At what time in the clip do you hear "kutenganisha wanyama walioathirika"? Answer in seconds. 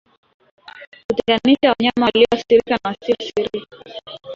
1.07-2.71